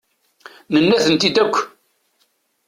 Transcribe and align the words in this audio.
Nenna-tent-id 0.73 1.35
akk. 1.43 1.55